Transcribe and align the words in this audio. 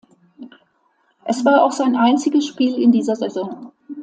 Es 1.25 1.45
war 1.45 1.63
auch 1.63 1.71
sein 1.71 1.95
einziges 1.95 2.47
Spiel 2.47 2.73
in 2.81 2.91
dieser 2.91 3.15
Saison. 3.15 3.71